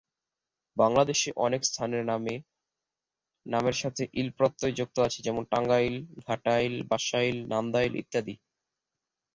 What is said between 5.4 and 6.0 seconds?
Tangail,